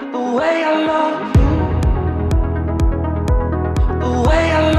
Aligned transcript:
The 0.00 0.18
way 0.18 0.64
I 0.64 0.74
love 0.86 1.20
you, 1.36 1.50
the 4.00 4.28
way 4.28 4.44
I 4.52 4.73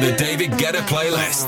to 0.00 0.06
the 0.06 0.16
David 0.16 0.50
Guetta 0.52 0.82
playlist. 0.86 1.47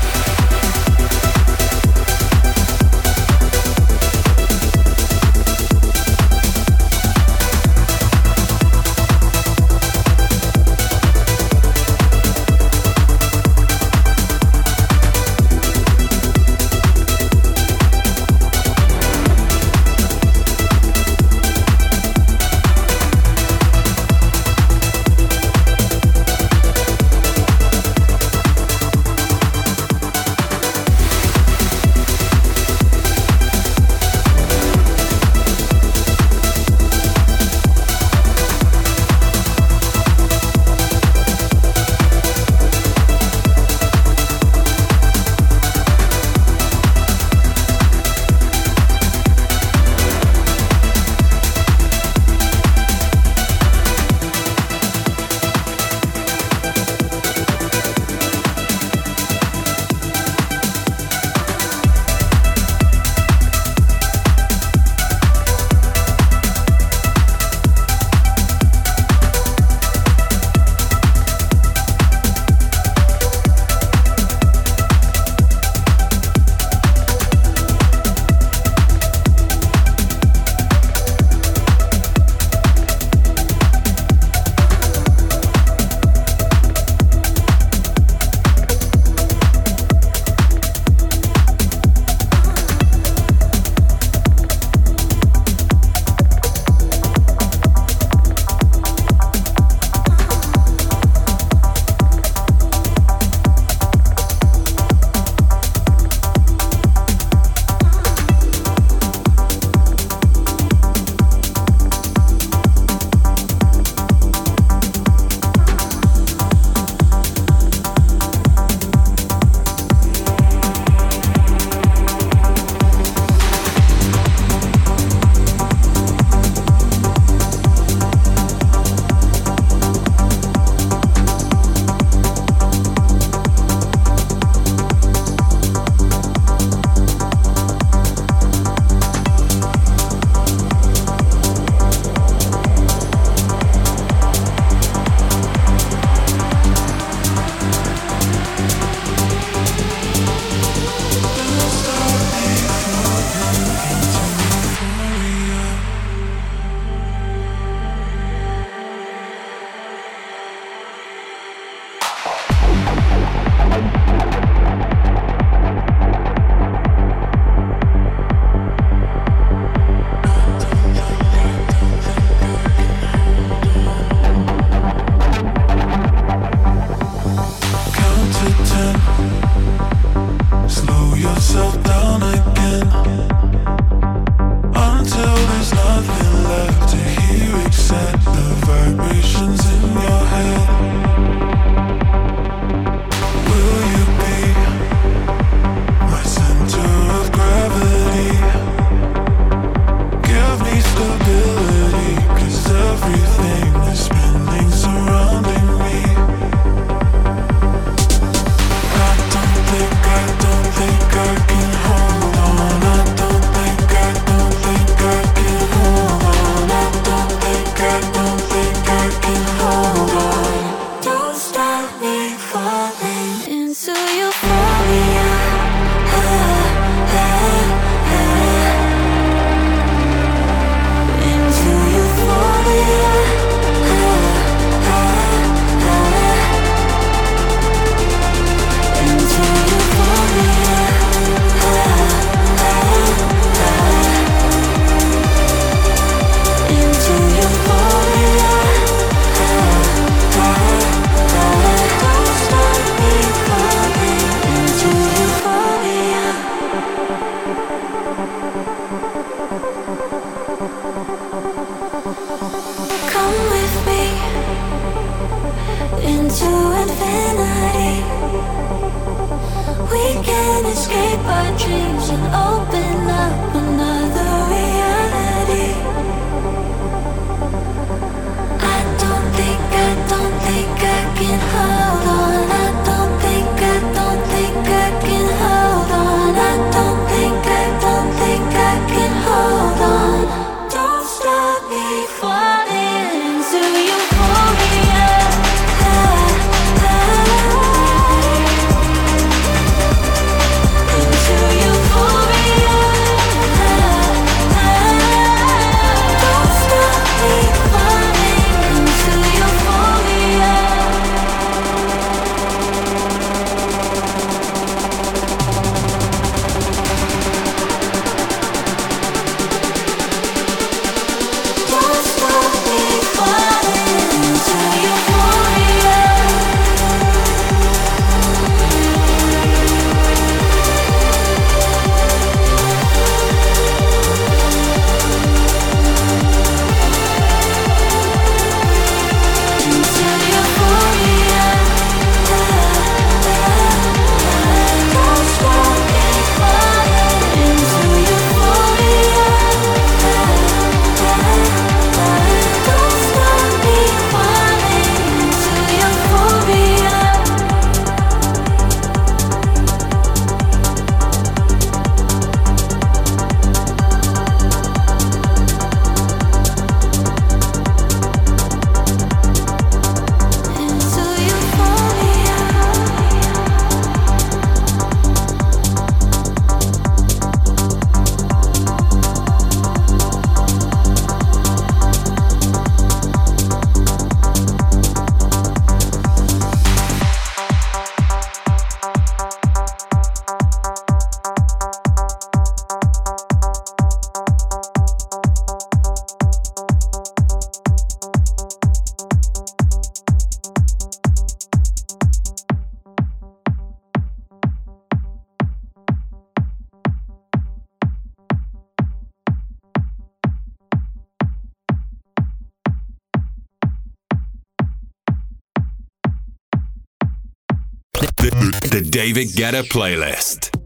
The 418.21 418.87
David 418.87 419.29
Guetta 419.29 419.63
Playlist. 419.63 420.60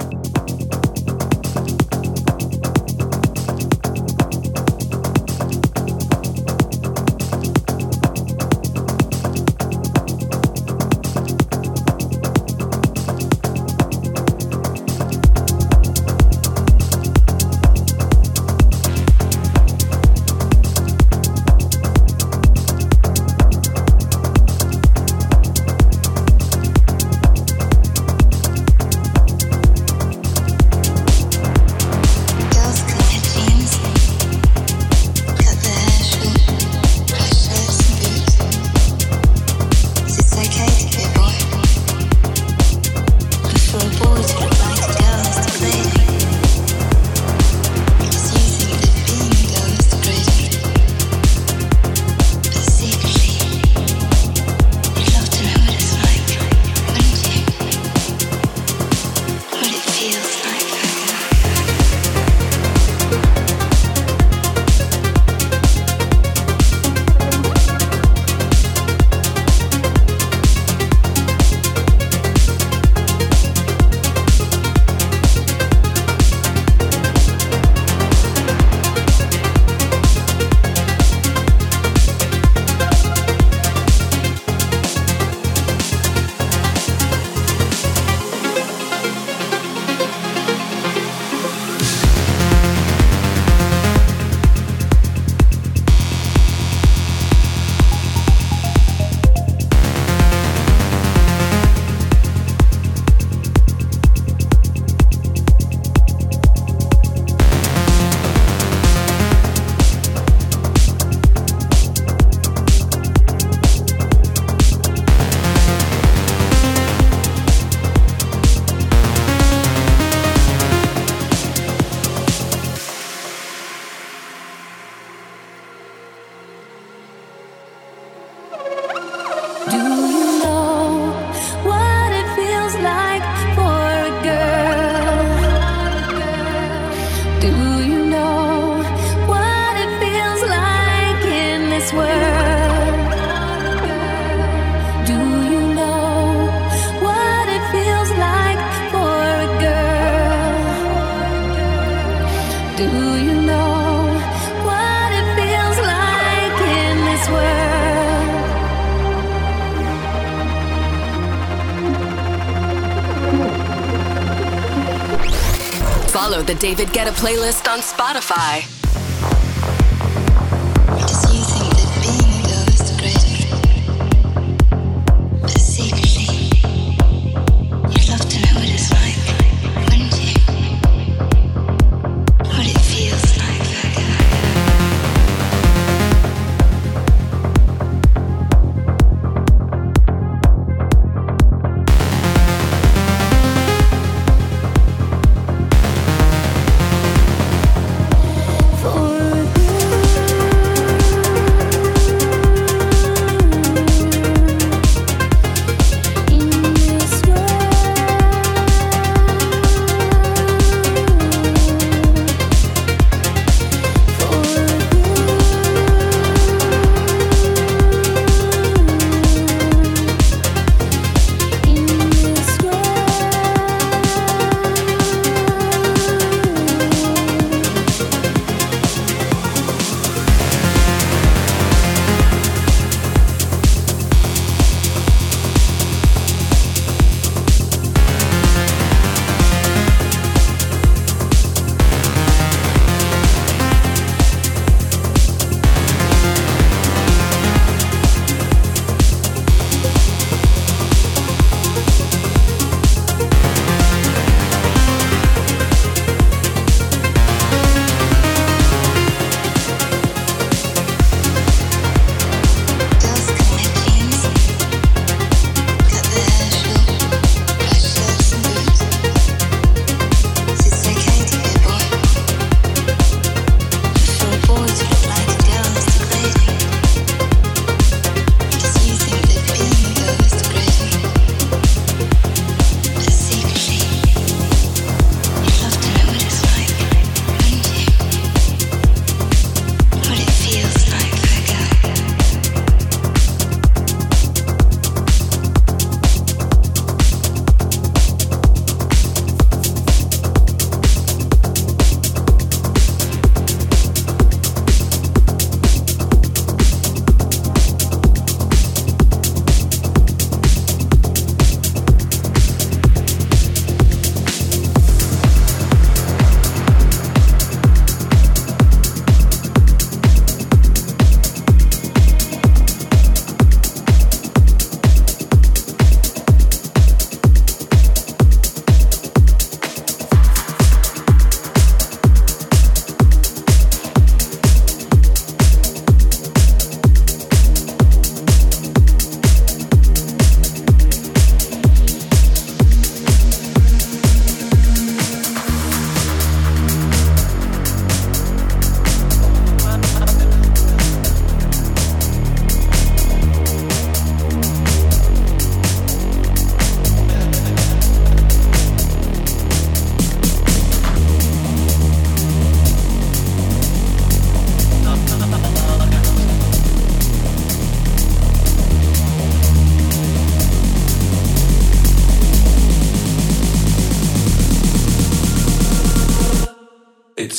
David 166.66 166.92
Guetta 166.94 167.12
playlist 167.12 167.68
on 167.72 167.80
Spotify. 167.80 168.75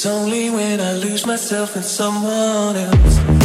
only 0.07 0.51
when 0.51 0.81
I 0.81 0.93
lose 0.93 1.27
myself 1.27 1.77
in 1.77 1.83
someone 1.83 2.77
else. 2.77 3.36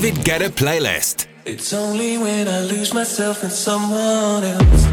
David 0.00 0.24
Guetta 0.24 0.48
playlist. 0.48 1.26
It's 1.44 1.72
only 1.72 2.18
when 2.18 2.46
I 2.46 2.60
lose 2.60 2.94
myself 2.94 3.42
in 3.42 3.50
someone 3.50 4.44
else. 4.44 4.87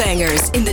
bangers 0.00 0.48
in 0.50 0.64
the 0.64 0.69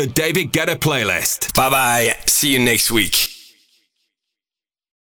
the 0.00 0.06
David 0.06 0.50
Guetta 0.50 0.76
playlist. 0.76 1.52
Bye 1.54 1.68
bye. 1.68 2.16
See 2.24 2.52
you 2.54 2.58
next 2.58 2.90
week. 2.90 3.19